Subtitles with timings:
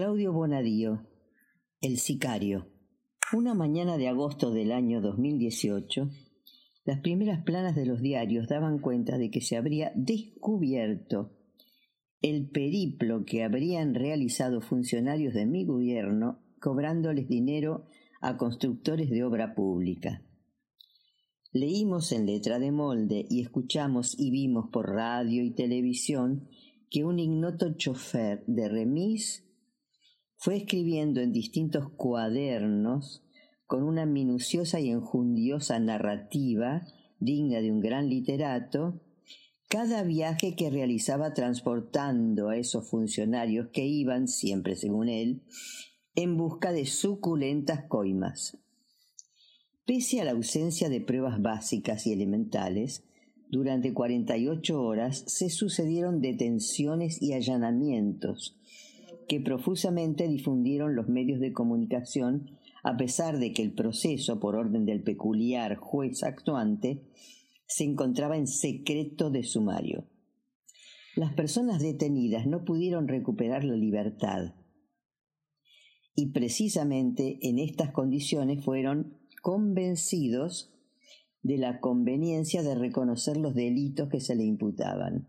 [0.00, 1.06] Claudio Bonadío,
[1.82, 2.68] El Sicario.
[3.34, 6.08] Una mañana de agosto del año 2018,
[6.86, 11.36] las primeras planas de los diarios daban cuenta de que se habría descubierto
[12.22, 17.84] el periplo que habrían realizado funcionarios de mi gobierno cobrándoles dinero
[18.22, 20.24] a constructores de obra pública.
[21.52, 26.48] Leímos en letra de molde y escuchamos y vimos por radio y televisión
[26.88, 29.46] que un ignoto chofer de remis
[30.40, 33.22] fue escribiendo en distintos cuadernos,
[33.66, 36.82] con una minuciosa y enjundiosa narrativa
[37.18, 39.02] digna de un gran literato,
[39.68, 45.42] cada viaje que realizaba transportando a esos funcionarios que iban, siempre según él,
[46.14, 48.56] en busca de suculentas coimas.
[49.84, 53.04] Pese a la ausencia de pruebas básicas y elementales,
[53.50, 58.56] durante 48 horas se sucedieron detenciones y allanamientos,
[59.30, 62.50] que profusamente difundieron los medios de comunicación
[62.82, 67.04] a pesar de que el proceso, por orden del peculiar juez actuante,
[67.64, 70.08] se encontraba en secreto de sumario.
[71.14, 74.56] Las personas detenidas no pudieron recuperar la libertad
[76.16, 80.74] y precisamente en estas condiciones fueron convencidos
[81.42, 85.28] de la conveniencia de reconocer los delitos que se le imputaban.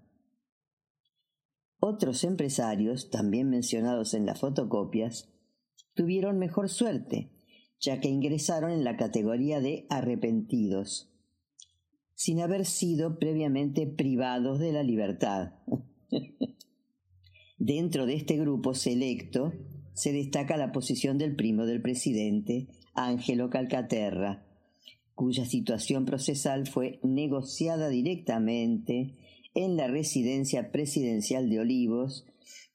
[1.83, 5.33] Otros empresarios, también mencionados en las fotocopias,
[5.95, 7.31] tuvieron mejor suerte,
[7.79, 11.11] ya que ingresaron en la categoría de arrepentidos,
[12.13, 15.53] sin haber sido previamente privados de la libertad.
[17.57, 19.51] Dentro de este grupo selecto
[19.93, 24.45] se destaca la posición del primo del presidente, Ángelo Calcaterra,
[25.15, 29.17] cuya situación procesal fue negociada directamente
[29.53, 32.25] en la residencia presidencial de Olivos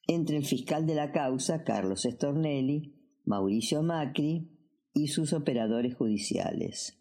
[0.07, 2.95] entre el fiscal de la causa, Carlos Stornelli,
[3.25, 4.51] Mauricio Macri
[4.93, 6.99] y sus operadores judiciales.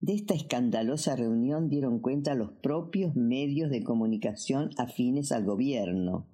[0.00, 6.26] De esta escandalosa reunión dieron cuenta los propios medios de comunicación afines al gobierno.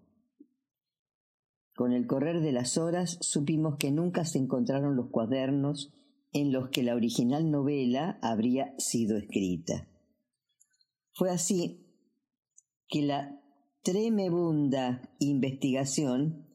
[1.74, 5.92] Con el correr de las horas supimos que nunca se encontraron los cuadernos
[6.32, 9.88] en los que la original novela habría sido escrita.
[11.12, 11.85] Fue así
[12.88, 13.40] que la
[13.82, 16.46] tremebunda investigación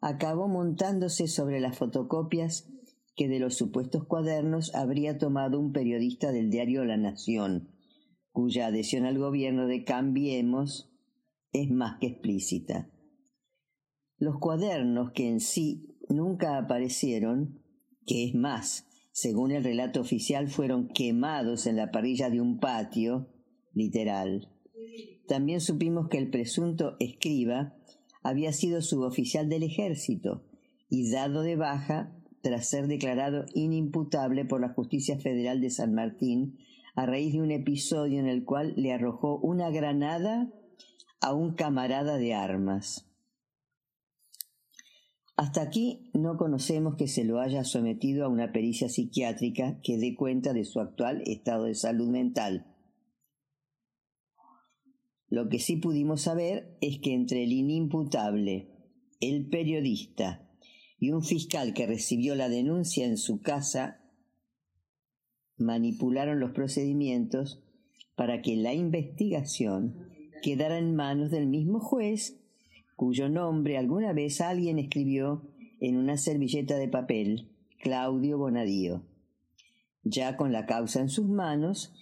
[0.00, 2.68] acabó montándose sobre las fotocopias
[3.16, 7.70] que de los supuestos cuadernos habría tomado un periodista del diario La Nación,
[8.30, 10.92] cuya adhesión al gobierno de Cambiemos
[11.52, 12.90] es más que explícita.
[14.18, 17.62] Los cuadernos que en sí nunca aparecieron,
[18.06, 23.32] que es más, según el relato oficial, fueron quemados en la parrilla de un patio,
[23.72, 24.55] literal,
[25.26, 27.74] también supimos que el presunto escriba
[28.22, 30.44] había sido suboficial del ejército
[30.88, 32.12] y dado de baja
[32.42, 36.58] tras ser declarado inimputable por la Justicia Federal de San Martín
[36.94, 40.50] a raíz de un episodio en el cual le arrojó una granada
[41.20, 43.06] a un camarada de armas.
[45.36, 50.14] Hasta aquí no conocemos que se lo haya sometido a una pericia psiquiátrica que dé
[50.14, 52.75] cuenta de su actual estado de salud mental.
[55.28, 58.68] Lo que sí pudimos saber es que entre el inimputable,
[59.20, 60.48] el periodista
[60.98, 64.00] y un fiscal que recibió la denuncia en su casa
[65.58, 67.62] manipularon los procedimientos
[68.14, 70.08] para que la investigación
[70.42, 72.40] quedara en manos del mismo juez
[72.94, 75.42] cuyo nombre alguna vez alguien escribió
[75.80, 77.50] en una servilleta de papel,
[77.80, 79.04] Claudio Bonadío.
[80.02, 81.92] Ya con la causa en sus manos,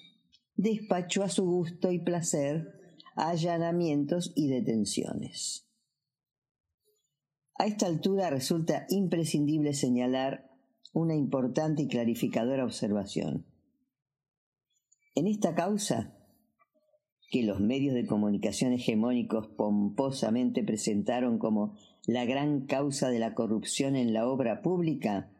[0.56, 2.83] despachó a su gusto y placer
[3.16, 5.68] allanamientos y detenciones.
[7.56, 10.50] A esta altura resulta imprescindible señalar
[10.92, 13.46] una importante y clarificadora observación.
[15.14, 16.16] En esta causa,
[17.30, 21.76] que los medios de comunicación hegemónicos pomposamente presentaron como
[22.06, 25.30] la gran causa de la corrupción en la obra pública,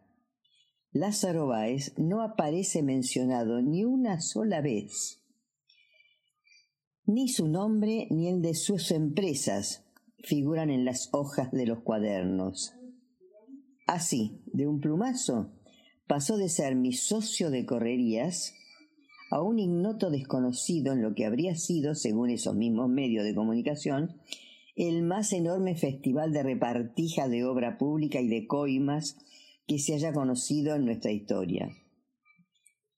[0.93, 5.24] Lázaro Báez no aparece mencionado ni una sola vez.
[7.06, 9.85] Ni su nombre ni el de sus empresas
[10.23, 12.73] figuran en las hojas de los cuadernos.
[13.87, 15.53] Así, de un plumazo,
[16.06, 18.55] pasó de ser mi socio de correrías
[19.31, 24.17] a un ignoto desconocido en lo que habría sido, según esos mismos medios de comunicación,
[24.75, 29.19] el más enorme festival de repartija de obra pública y de coimas
[29.67, 31.69] que se haya conocido en nuestra historia.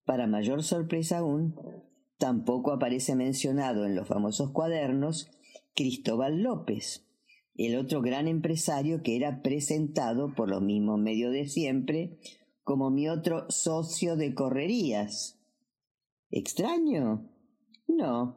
[0.05, 1.57] Para mayor sorpresa aún,
[2.19, 5.31] tampoco aparece mencionado en los famosos cuadernos
[5.75, 7.07] Cristóbal López,
[7.55, 12.19] el otro gran empresario que era presentado por los mismos medios de siempre
[12.63, 15.37] como mi otro socio de correrías,
[16.31, 17.31] ¿Extraño?
[17.87, 18.37] No.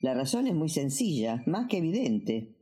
[0.00, 2.56] La razón es muy sencilla, más que evidente.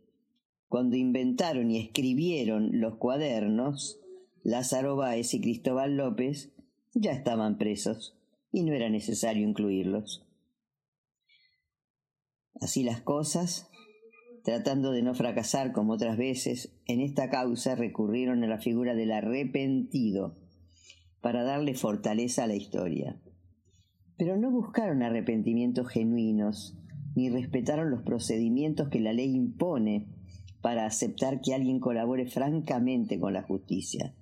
[0.68, 4.00] Cuando inventaron y escribieron los cuadernos,
[4.42, 6.52] Lázaro Báez y Cristóbal López
[6.94, 8.16] ya estaban presos
[8.52, 10.26] y no era necesario incluirlos.
[12.60, 13.70] Así las cosas,
[14.44, 19.12] tratando de no fracasar como otras veces, en esta causa recurrieron a la figura del
[19.12, 20.36] arrepentido
[21.20, 23.20] para darle fortaleza a la historia
[24.20, 26.76] pero no buscaron arrepentimientos genuinos,
[27.16, 30.14] ni respetaron los procedimientos que la ley impone
[30.60, 34.14] para aceptar que alguien colabore francamente con la justicia.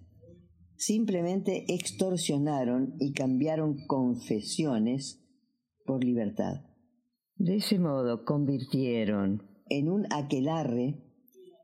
[0.76, 5.20] Simplemente extorsionaron y cambiaron confesiones
[5.84, 6.67] por libertad.
[7.38, 11.04] De ese modo convirtieron en un aquelarre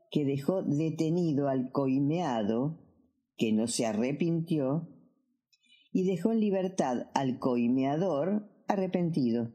[0.09, 2.79] que dejó detenido al coimeado,
[3.35, 4.87] que no se arrepintió,
[5.91, 9.53] y dejó en libertad al coimeador arrepentido.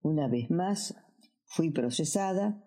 [0.00, 0.96] Una vez más
[1.44, 2.64] fui procesada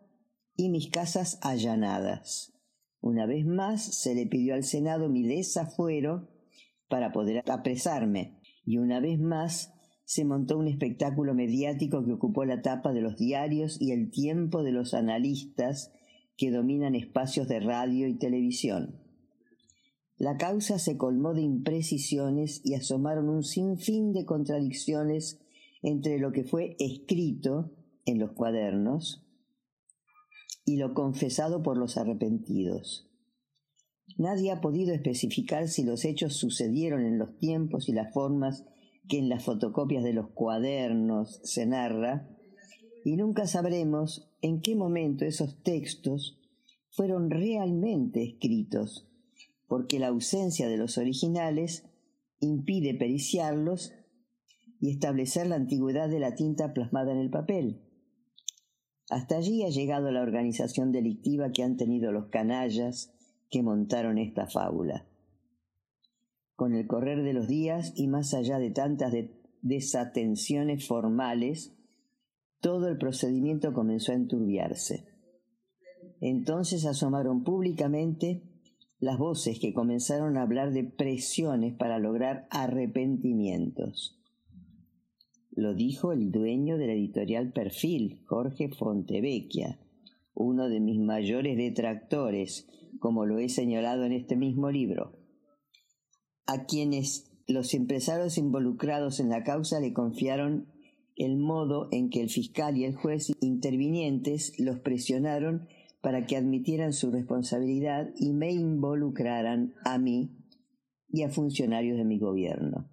[0.55, 2.53] y mis casas allanadas.
[3.01, 6.29] Una vez más se le pidió al Senado mi desafuero
[6.89, 9.73] para poder apresarme y una vez más
[10.09, 14.63] se montó un espectáculo mediático que ocupó la tapa de los diarios y el tiempo
[14.63, 15.91] de los analistas
[16.35, 18.99] que dominan espacios de radio y televisión.
[20.17, 25.37] La causa se colmó de imprecisiones y asomaron un sinfín de contradicciones
[25.83, 27.69] entre lo que fue escrito
[28.05, 29.23] en los cuadernos
[30.65, 33.07] y lo confesado por los arrepentidos.
[34.17, 38.65] Nadie ha podido especificar si los hechos sucedieron en los tiempos y las formas
[39.09, 42.29] que en las fotocopias de los cuadernos se narra,
[43.03, 46.39] y nunca sabremos en qué momento esos textos
[46.91, 49.09] fueron realmente escritos
[49.69, 51.85] porque la ausencia de los originales
[52.39, 53.93] impide periciarlos
[54.81, 57.85] y establecer la antigüedad de la tinta plasmada en el papel.
[59.09, 63.13] Hasta allí ha llegado la organización delictiva que han tenido los canallas
[63.49, 65.07] que montaron esta fábula.
[66.59, 69.13] Con el correr de los días y más allá de tantas
[69.61, 71.73] desatenciones formales,
[72.59, 75.05] todo el procedimiento comenzó a enturbiarse.
[76.19, 78.43] Entonces asomaron públicamente
[78.99, 84.19] las voces que comenzaron a hablar de presiones para lograr arrepentimientos.
[85.51, 89.79] Lo dijo el dueño de la editorial Perfil, Jorge Fontevecchia,
[90.33, 92.67] uno de mis mayores detractores,
[92.99, 95.18] como lo he señalado en este mismo libro,
[96.49, 100.67] a quienes los empresarios involucrados en la causa le confiaron
[101.15, 105.67] el modo en que el fiscal y el juez intervinientes los presionaron
[106.01, 110.37] para que admitieran su responsabilidad y me involucraran a mí
[111.07, 112.89] y a funcionarios de mi gobierno.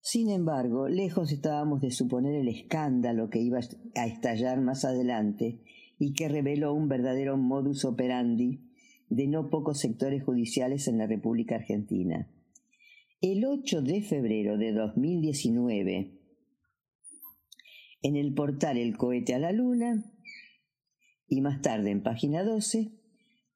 [0.00, 3.60] Sin embargo, lejos estábamos de suponer el escándalo que iba
[3.94, 5.60] a estallar más adelante
[6.00, 8.67] y que reveló un verdadero modus operandi
[9.10, 12.30] de no pocos sectores judiciales en la República Argentina.
[13.20, 16.12] El 8 de febrero de 2019,
[18.02, 20.04] en el portal El cohete a la luna,
[21.26, 22.92] y más tarde en página 12,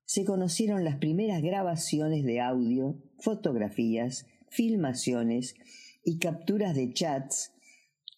[0.05, 5.55] se conocieron las primeras grabaciones de audio, fotografías, filmaciones
[6.05, 7.53] y capturas de chats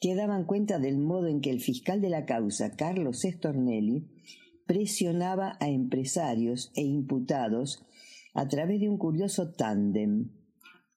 [0.00, 4.08] que daban cuenta del modo en que el fiscal de la causa, Carlos Estornelli,
[4.66, 7.84] presionaba a empresarios e imputados
[8.34, 10.30] a través de un curioso tándem.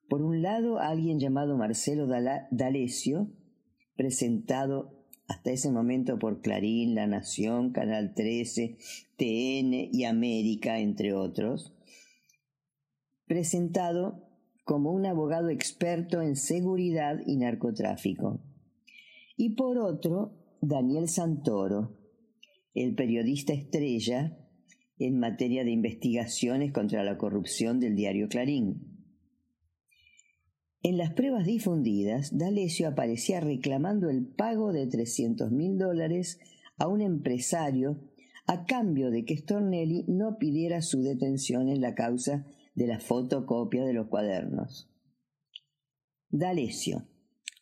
[0.09, 3.29] Por un lado, alguien llamado Marcelo D'Alessio,
[3.95, 4.97] presentado
[5.27, 8.77] hasta ese momento por Clarín, La Nación, Canal 13,
[9.17, 11.75] TN y América, entre otros,
[13.25, 14.23] presentado
[14.63, 18.39] como un abogado experto en seguridad y narcotráfico.
[19.35, 21.96] Y por otro, Daniel Santoro,
[22.83, 24.37] el periodista estrella
[24.99, 28.97] en materia de investigaciones contra la corrupción del diario Clarín.
[30.83, 36.39] En las pruebas difundidas, D'Alessio aparecía reclamando el pago de 300 mil dólares
[36.77, 37.99] a un empresario
[38.45, 43.83] a cambio de que Stornelli no pidiera su detención en la causa de la fotocopia
[43.83, 44.89] de los cuadernos.
[46.29, 47.07] D'Alessio,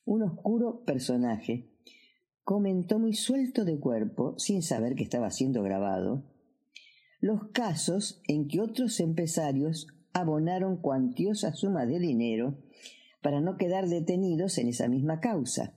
[0.04, 1.72] un oscuro personaje,
[2.46, 6.24] comentó muy suelto de cuerpo, sin saber que estaba siendo grabado,
[7.20, 12.60] los casos en que otros empresarios abonaron cuantiosas sumas de dinero
[13.22, 15.74] para no quedar detenidos en esa misma causa.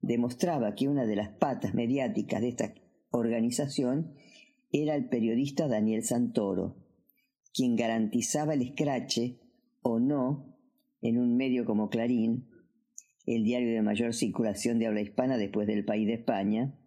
[0.00, 2.74] Demostraba que una de las patas mediáticas de esta
[3.10, 4.14] organización
[4.72, 6.76] era el periodista Daniel Santoro,
[7.52, 9.40] quien garantizaba el escrache
[9.82, 10.56] o no
[11.02, 12.48] en un medio como Clarín,
[13.26, 16.78] el diario de mayor circulación de habla hispana después del país de España,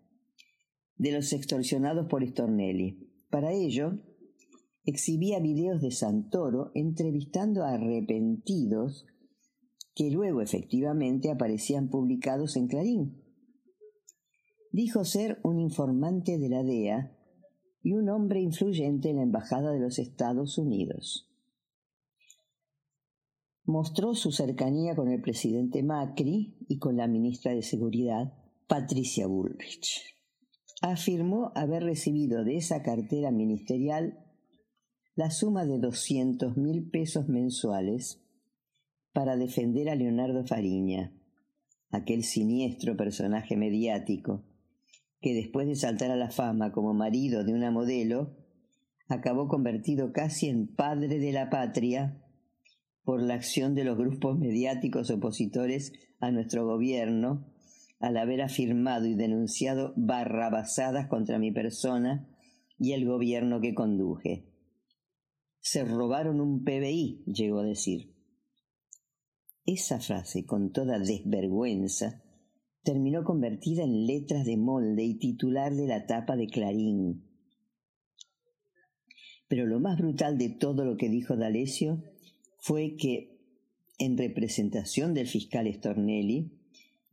[0.96, 3.10] de los extorsionados por Stornelli.
[3.30, 4.00] Para ello,
[4.86, 9.06] exhibía videos de Santoro entrevistando a arrepentidos
[9.94, 13.22] que luego efectivamente aparecían publicados en Clarín.
[14.72, 17.18] Dijo ser un informante de la DEA
[17.82, 21.29] y un hombre influyente en la Embajada de los Estados Unidos.
[23.70, 28.34] Mostró su cercanía con el presidente Macri y con la ministra de Seguridad,
[28.66, 30.16] Patricia Bullrich.
[30.82, 34.26] Afirmó haber recibido de esa cartera ministerial
[35.14, 38.20] la suma de 200 mil pesos mensuales
[39.14, 41.14] para defender a Leonardo Fariña,
[41.92, 44.46] aquel siniestro personaje mediático
[45.22, 48.36] que después de saltar a la fama como marido de una modelo,
[49.10, 52.26] acabó convertido casi en padre de la patria
[53.10, 57.52] por la acción de los grupos mediáticos opositores a nuestro gobierno,
[58.00, 62.30] al haber afirmado y denunciado barrabasadas contra mi persona
[62.78, 64.46] y el gobierno que conduje.
[65.60, 68.14] Se robaron un PBI, llegó a decir.
[69.66, 72.22] Esa frase, con toda desvergüenza,
[72.84, 77.28] terminó convertida en letras de molde y titular de la tapa de Clarín.
[79.48, 82.04] Pero lo más brutal de todo lo que dijo D'Alessio
[82.60, 83.38] fue que,
[83.98, 86.52] en representación del fiscal Stornelli,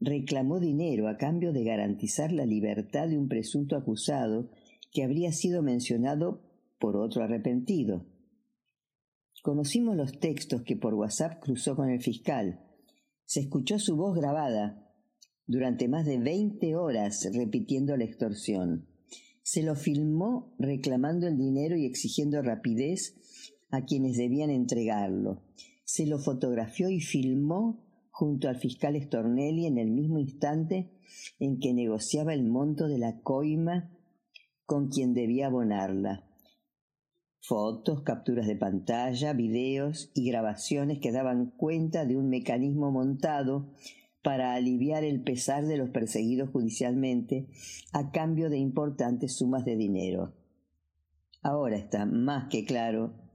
[0.01, 4.51] reclamó dinero a cambio de garantizar la libertad de un presunto acusado
[4.93, 6.43] que habría sido mencionado
[6.79, 8.07] por otro arrepentido.
[9.43, 12.61] Conocimos los textos que por WhatsApp cruzó con el fiscal.
[13.25, 14.93] Se escuchó su voz grabada
[15.47, 18.89] durante más de 20 horas repitiendo la extorsión.
[19.43, 23.15] Se lo filmó reclamando el dinero y exigiendo rapidez
[23.77, 25.43] a quienes debían entregarlo.
[25.85, 30.91] Se lo fotografió y filmó junto al fiscal Stornelli en el mismo instante
[31.39, 33.91] en que negociaba el monto de la coima
[34.65, 36.25] con quien debía abonarla.
[37.41, 43.73] Fotos, capturas de pantalla, videos y grabaciones que daban cuenta de un mecanismo montado
[44.23, 47.47] para aliviar el pesar de los perseguidos judicialmente
[47.93, 50.35] a cambio de importantes sumas de dinero.
[51.43, 53.26] Ahora está más que claro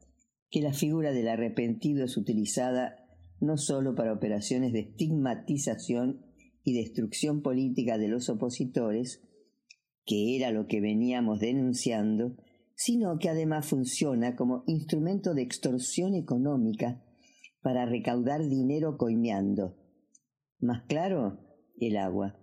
[0.52, 2.98] que la figura del arrepentido es utilizada
[3.40, 6.26] no solo para operaciones de estigmatización
[6.64, 9.24] y destrucción política de los opositores,
[10.06, 12.36] que era lo que veníamos denunciando,
[12.76, 17.02] sino que además funciona como instrumento de extorsión económica
[17.62, 19.78] para recaudar dinero coimeando.
[20.60, 21.40] Más claro,
[21.80, 22.38] el agua.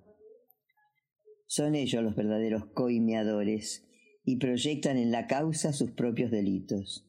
[1.47, 3.87] Son ellos los verdaderos coimeadores
[4.25, 7.09] y proyectan en la causa sus propios delitos.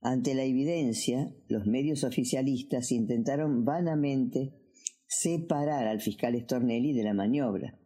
[0.00, 4.54] Ante la evidencia, los medios oficialistas intentaron vanamente
[5.06, 7.78] separar al fiscal Stornelli de la maniobra.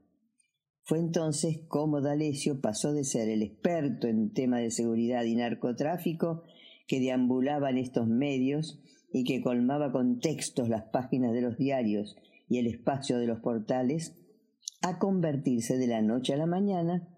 [0.85, 6.43] Fue entonces como D'Alessio pasó de ser el experto en tema de seguridad y narcotráfico
[6.87, 12.17] que deambulaba en estos medios y que colmaba con textos las páginas de los diarios
[12.49, 14.19] y el espacio de los portales,
[14.83, 17.09] a convertirse de la noche a la mañana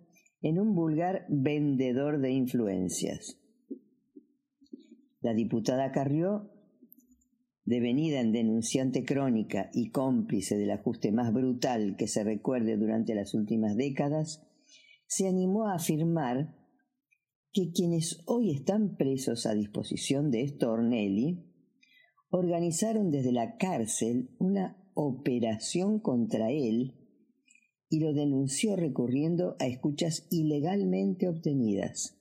[0.43, 3.41] en un vulgar vendedor de influencias.
[5.25, 6.51] La diputada Carrió,
[7.65, 13.33] devenida en denunciante crónica y cómplice del ajuste más brutal que se recuerde durante las
[13.33, 14.47] últimas décadas,
[15.07, 16.55] se animó a afirmar
[17.55, 21.43] que quienes hoy están presos a disposición de Stornelli
[22.29, 26.99] organizaron desde la cárcel una operación contra él
[27.89, 32.21] y lo denunció recurriendo a escuchas ilegalmente obtenidas.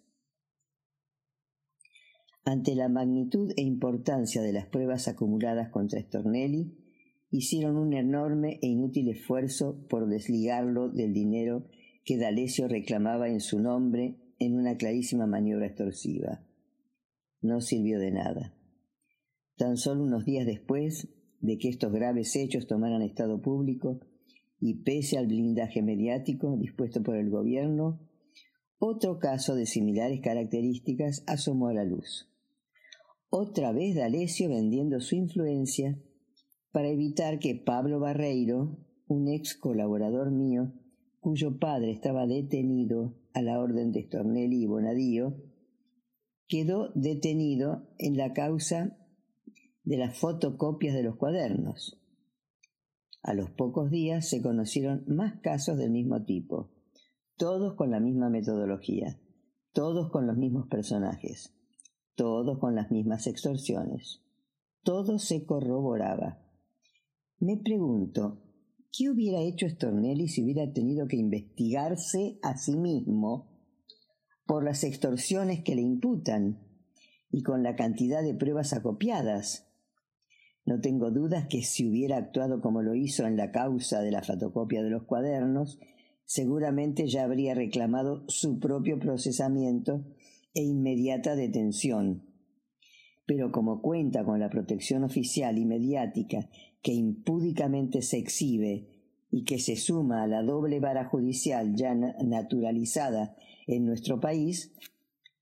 [2.46, 6.78] Ante la magnitud e importancia de las pruebas acumuladas contra Stornelli,
[7.32, 11.66] hicieron un enorme e inútil esfuerzo por desligarlo del dinero
[12.04, 16.46] que D'Alessio reclamaba en su nombre en una clarísima maniobra extorsiva.
[17.42, 18.54] No sirvió de nada.
[19.56, 21.08] Tan solo unos días después
[21.40, 24.02] de que estos graves hechos tomaran estado público,
[24.60, 28.00] y pese al blindaje mediático dispuesto por el gobierno,
[28.80, 32.33] otro caso de similares características asomó a la luz.
[33.36, 36.00] Otra vez D'Alessio vendiendo su influencia
[36.72, 40.72] para evitar que Pablo Barreiro, un ex colaborador mío,
[41.20, 45.36] cuyo padre estaba detenido a la orden de Stornelli y Bonadío,
[46.48, 49.00] quedó detenido en la causa
[49.84, 52.00] de las fotocopias de los cuadernos.
[53.24, 56.70] A los pocos días se conocieron más casos del mismo tipo,
[57.36, 59.20] todos con la misma metodología,
[59.72, 61.52] todos con los mismos personajes,
[62.16, 64.22] todos con las mismas extorsiones.
[64.84, 66.40] Todo se corroboraba.
[67.40, 68.42] Me pregunto,
[68.92, 73.50] ¿qué hubiera hecho Stornelli si hubiera tenido que investigarse a sí mismo
[74.46, 76.60] por las extorsiones que le imputan
[77.32, 79.68] y con la cantidad de pruebas acopiadas?
[80.66, 84.24] No tengo dudas que si hubiera actuado como lo hizo en la causa de la
[84.24, 85.80] fotocopia de los cuadernos,
[86.26, 90.06] seguramente ya habría reclamado su propio procesamiento
[90.54, 92.24] e inmediata detención.
[93.26, 96.50] Pero como cuenta con la protección oficial y mediática
[96.82, 98.90] que impúdicamente se exhibe
[99.32, 103.36] y que se suma a la doble vara judicial ya naturalizada
[103.66, 104.74] en nuestro país,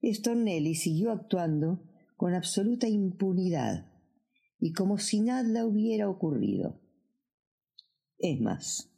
[0.03, 1.83] Stornelli siguió actuando
[2.15, 3.91] con absoluta impunidad
[4.59, 6.79] y como si nada hubiera ocurrido.
[8.19, 8.91] Es más,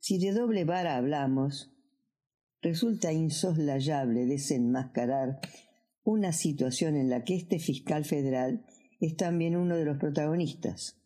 [0.00, 1.72] si de doble vara hablamos,
[2.60, 5.40] resulta insoslayable desenmascarar
[6.02, 8.64] una situación en la que este fiscal federal
[9.00, 10.98] es también uno de los protagonistas.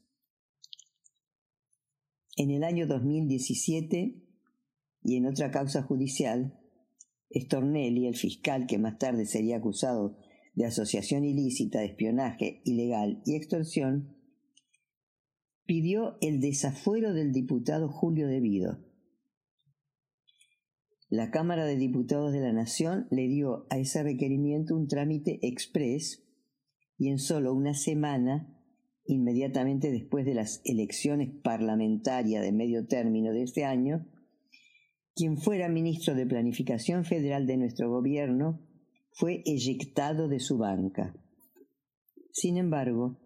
[2.37, 4.23] En el año 2017
[5.05, 6.59] y en otra causa judicial,
[7.35, 10.19] Stornelli, el fiscal que más tarde sería acusado
[10.55, 14.17] de asociación ilícita, espionaje ilegal y extorsión,
[15.67, 18.79] pidió el desafuero del diputado Julio Devido.
[21.13, 26.25] La Cámara de Diputados de la Nación le dio a ese requerimiento un trámite express
[26.97, 28.59] y en solo una semana,
[29.05, 34.07] inmediatamente después de las elecciones parlamentarias de medio término de este año,
[35.15, 38.67] quien fuera ministro de Planificación Federal de nuestro gobierno
[39.13, 41.15] fue eyectado de su banca.
[42.31, 43.21] Sin embargo,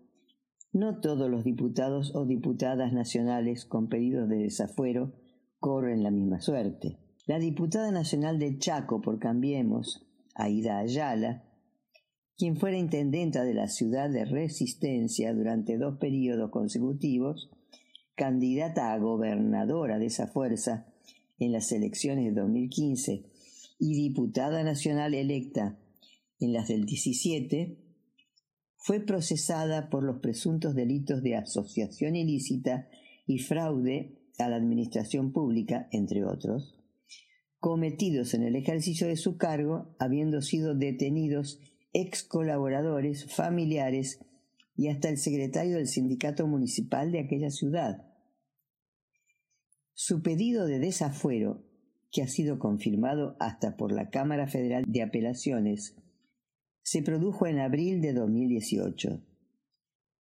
[0.73, 5.15] no todos los diputados o diputadas nacionales con pedidos de desafuero
[5.61, 7.06] corren la misma suerte.
[7.27, 11.43] La diputada nacional de Chaco por Cambiemos, Aida Ayala,
[12.37, 17.51] quien fuera intendenta de la ciudad de Resistencia durante dos periodos consecutivos,
[18.15, 20.87] candidata a gobernadora de esa fuerza
[21.41, 23.25] en las elecciones de 2015
[23.81, 25.81] y diputada nacional electa
[26.39, 27.77] en las del 17,
[28.77, 32.89] fue procesada por los presuntos delitos de asociación ilícita
[33.27, 36.76] y fraude a la administración pública, entre otros,
[37.59, 41.61] cometidos en el ejercicio de su cargo, habiendo sido detenidos
[41.93, 44.21] ex colaboradores, familiares
[44.77, 48.07] y hasta el secretario del sindicato municipal de aquella ciudad.
[49.95, 51.65] Su pedido de desafuero
[52.13, 55.97] que ha sido confirmado hasta por la Cámara Federal de Apelaciones,
[56.83, 59.23] se produjo en abril de 2018.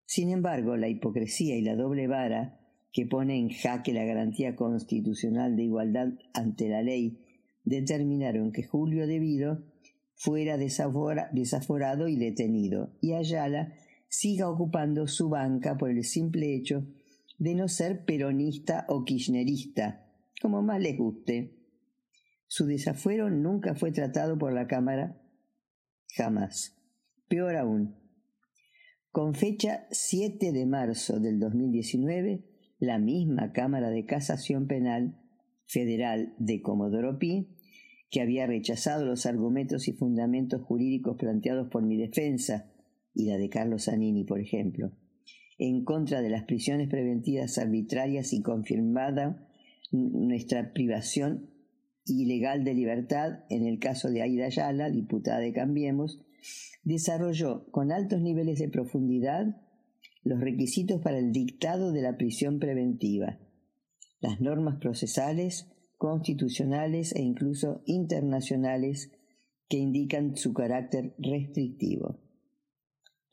[0.06, 2.59] Sin embargo, la hipocresía y la doble vara
[2.92, 7.20] que pone en jaque la garantía constitucional de igualdad ante la ley
[7.64, 9.64] determinaron que Julio Devido
[10.16, 13.74] fuera desaforado y detenido, y Ayala
[14.10, 16.86] siga ocupando su banca por el simple hecho
[17.38, 20.06] de no ser peronista o kirchnerista,
[20.42, 21.56] como más les guste.
[22.48, 25.22] Su desafuero nunca fue tratado por la Cámara,
[26.18, 26.76] jamás.
[27.30, 27.96] Peor aún,
[29.12, 32.49] con fecha 7 de marzo del 2019,
[32.80, 35.20] la misma Cámara de Casación Penal
[35.66, 37.50] Federal de Comodoro Pi,
[38.10, 42.72] que había rechazado los argumentos y fundamentos jurídicos planteados por mi defensa
[43.14, 44.92] y la de Carlos Zanini, por ejemplo,
[45.58, 49.46] en contra de las prisiones preventivas arbitrarias y confirmada
[49.92, 51.50] nuestra privación
[52.06, 56.22] ilegal de libertad en el caso de Aida Ayala, diputada de Cambiemos,
[56.84, 59.62] desarrolló con altos niveles de profundidad
[60.30, 63.40] los requisitos para el dictado de la prisión preventiva,
[64.20, 69.12] las normas procesales, constitucionales e incluso internacionales
[69.68, 72.20] que indican su carácter restrictivo.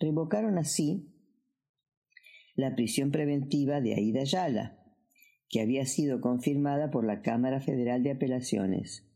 [0.01, 1.13] Revocaron así
[2.55, 4.83] la prisión preventiva de Aida Yala,
[5.51, 9.07] que había sido confirmada por la Cámara Federal de Apelaciones,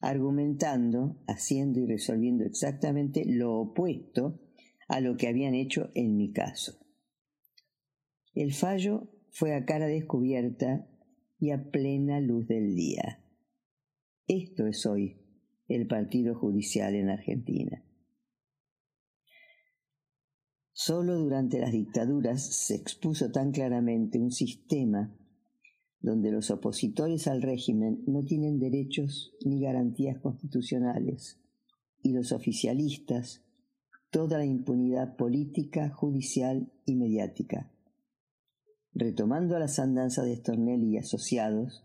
[0.00, 4.40] argumentando, haciendo y resolviendo exactamente lo opuesto
[4.88, 6.87] a lo que habían hecho en mi caso.
[8.38, 10.88] El fallo fue a cara descubierta
[11.40, 13.20] y a plena luz del día.
[14.28, 15.16] Esto es hoy
[15.66, 17.84] el Partido Judicial en Argentina.
[20.70, 25.18] Solo durante las dictaduras se expuso tan claramente un sistema
[25.98, 31.40] donde los opositores al régimen no tienen derechos ni garantías constitucionales
[32.04, 33.44] y los oficialistas
[34.10, 37.72] toda la impunidad política, judicial y mediática.
[38.92, 41.84] Retomando las andanzas de Stornelli y asociados,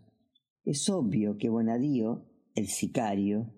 [0.64, 3.52] es obvio que Bonadío, el sicario,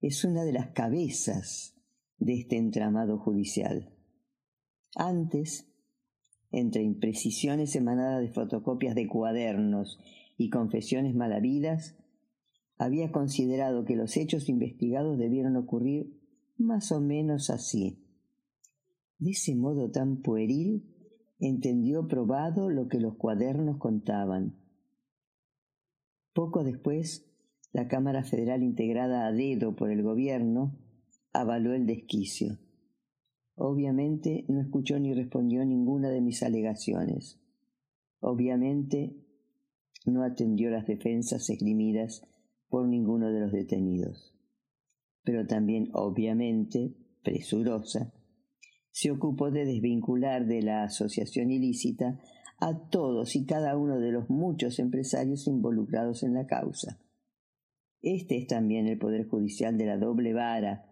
[0.00, 1.74] es una de las cabezas
[2.18, 3.94] de este entramado judicial.
[4.94, 5.70] Antes,
[6.50, 9.98] entre imprecisiones emanadas de fotocopias de cuadernos
[10.36, 11.96] y confesiones malavidas,
[12.78, 16.18] había considerado que los hechos investigados debieron ocurrir
[16.56, 18.02] más o menos así.
[19.18, 20.99] De ese modo tan pueril,
[21.40, 24.56] entendió probado lo que los cuadernos contaban.
[26.32, 27.26] Poco después,
[27.72, 30.78] la Cámara Federal integrada a dedo por el gobierno
[31.32, 32.58] avaló el desquicio.
[33.54, 37.40] Obviamente no escuchó ni respondió ninguna de mis alegaciones.
[38.20, 39.16] Obviamente
[40.06, 42.26] no atendió las defensas esgrimidas
[42.68, 44.34] por ninguno de los detenidos.
[45.22, 48.14] Pero también, obviamente, presurosa,
[48.90, 52.20] se ocupó de desvincular de la asociación ilícita
[52.58, 57.00] a todos y cada uno de los muchos empresarios involucrados en la causa.
[58.02, 60.86] Este es también el Poder Judicial de la doble vara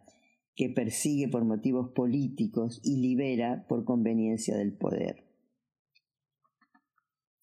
[0.54, 5.24] que persigue por motivos políticos y libera por conveniencia del poder.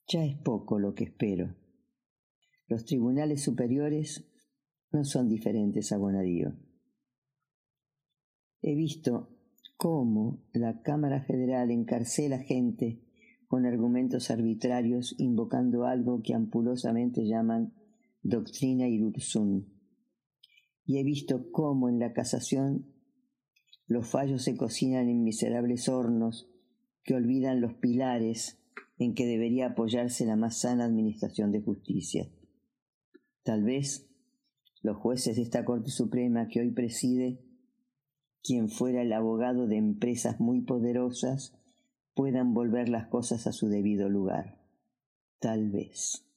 [0.08, 1.56] Ya es poco lo que espero.
[2.68, 4.30] Los tribunales superiores
[4.92, 6.58] no son diferentes a Bonadío.
[8.62, 9.35] He visto
[9.78, 13.02] cómo la Cámara Federal encarcela gente
[13.48, 17.74] con argumentos arbitrarios invocando algo que ampulosamente llaman
[18.22, 19.66] doctrina irursum.
[20.86, 22.92] Y he visto cómo en la casación
[23.88, 26.50] los fallos se cocinan en miserables hornos
[27.04, 28.60] que olvidan los pilares
[28.98, 32.28] en que debería apoyarse la más sana administración de justicia.
[33.44, 34.10] Tal vez
[34.82, 37.40] los jueces de esta Corte Suprema que hoy preside,
[38.46, 41.58] quien fuera el abogado de empresas muy poderosas,
[42.14, 44.62] puedan volver las cosas a su debido lugar.
[45.40, 46.28] Tal vez.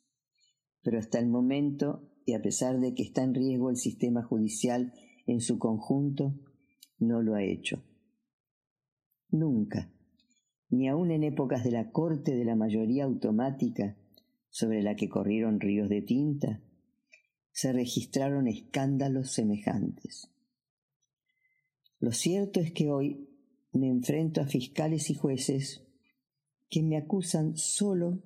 [0.83, 4.95] Pero hasta el momento, y a pesar de que está en riesgo el sistema judicial
[5.27, 6.35] en su conjunto,
[6.99, 7.85] no lo ha hecho.
[9.31, 9.93] Nunca,
[10.71, 13.99] ni aun en épocas de la corte de la mayoría automática,
[14.49, 16.63] sobre la que corrieron ríos de tinta,
[17.53, 20.33] se registraron escándalos semejantes.
[22.01, 23.29] Lo cierto es que hoy
[23.73, 25.85] me enfrento a fiscales y jueces
[26.71, 28.23] que me acusan solo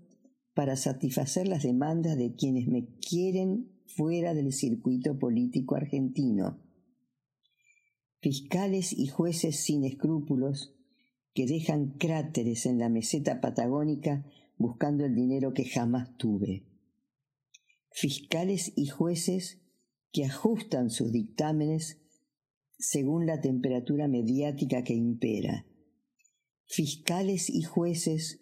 [0.54, 6.60] para satisfacer las demandas de quienes me quieren fuera del circuito político argentino
[8.22, 10.72] fiscales y jueces sin escrúpulos
[11.34, 14.24] que dejan cráteres en la meseta patagónica
[14.56, 16.64] buscando el dinero que jamás tuve.
[17.90, 19.60] Fiscales y jueces
[20.12, 22.00] que ajustan sus dictámenes
[22.82, 25.64] según la temperatura mediática que impera.
[26.66, 28.40] Fiscales y jueces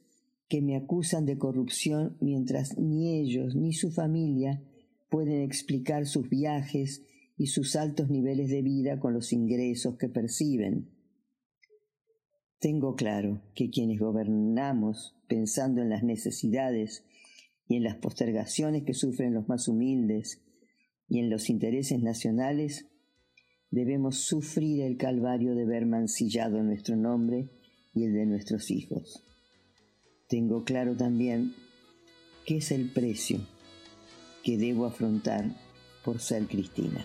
[0.48, 4.62] que me acusan de corrupción mientras ni ellos ni su familia
[5.10, 7.04] pueden explicar sus viajes
[7.36, 10.88] y sus altos niveles de vida con los ingresos que perciben.
[12.58, 17.04] Tengo claro que quienes gobernamos pensando en las necesidades
[17.68, 20.42] y en las postergaciones que sufren los más humildes
[21.08, 22.89] y en los intereses nacionales,
[23.70, 27.48] debemos sufrir el calvario de ver mancillado nuestro nombre
[27.94, 29.22] y el de nuestros hijos.
[30.28, 31.54] Tengo claro también
[32.46, 33.40] qué es el precio
[34.42, 35.56] que debo afrontar
[36.04, 37.04] por ser Cristina.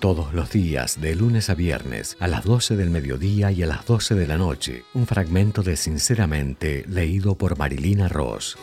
[0.00, 3.84] Todos los días, de lunes a viernes, a las 12 del mediodía y a las
[3.84, 8.56] 12 de la noche, un fragmento de Sinceramente leído por Marilina Ross.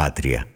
[0.00, 0.46] Patria.